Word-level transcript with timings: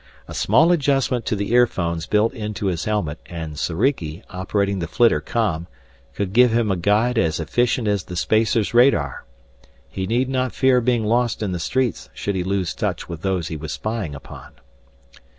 A 0.27 0.33
small 0.33 0.71
adjustment 0.71 1.27
to 1.27 1.35
the 1.35 1.51
earphones 1.53 2.07
built 2.07 2.33
into 2.33 2.65
his 2.65 2.85
helmet, 2.85 3.19
and 3.27 3.55
Soriki, 3.59 4.23
operating 4.31 4.79
the 4.79 4.87
flitter 4.87 5.21
com, 5.21 5.67
could 6.15 6.33
give 6.33 6.51
him 6.51 6.71
a 6.71 6.75
guide 6.75 7.19
as 7.19 7.39
efficient 7.39 7.87
as 7.87 8.05
the 8.05 8.15
spacer's 8.15 8.73
radar! 8.73 9.25
He 9.87 10.07
need 10.07 10.27
not 10.27 10.53
fear 10.55 10.81
being 10.81 11.05
lost 11.05 11.43
in 11.43 11.51
the 11.51 11.59
streets 11.59 12.09
should 12.15 12.33
he 12.33 12.43
lose 12.43 12.73
touch 12.73 13.07
with 13.07 13.21
those 13.21 13.49
he 13.49 13.57
was 13.57 13.73
spying 13.73 14.15
upon. 14.15 14.53